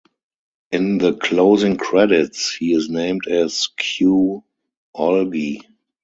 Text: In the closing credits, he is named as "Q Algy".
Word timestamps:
In 0.71 0.97
the 0.97 1.13
closing 1.13 1.77
credits, 1.77 2.55
he 2.55 2.73
is 2.73 2.89
named 2.89 3.27
as 3.27 3.67
"Q 3.77 4.43
Algy". 4.97 5.61